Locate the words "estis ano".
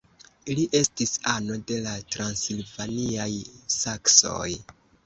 0.79-1.59